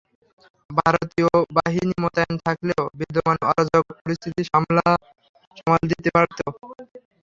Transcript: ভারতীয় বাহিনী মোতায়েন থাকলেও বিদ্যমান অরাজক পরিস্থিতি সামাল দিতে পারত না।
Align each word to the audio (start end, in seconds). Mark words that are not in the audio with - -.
ভারতীয় 0.69 1.29
বাহিনী 1.57 1.93
মোতায়েন 2.03 2.35
থাকলেও 2.45 2.83
বিদ্যমান 2.99 3.37
অরাজক 3.49 3.83
পরিস্থিতি 3.95 4.41
সামাল 4.49 4.77
দিতে 5.91 6.09
পারত 6.15 6.37
না। 6.39 6.51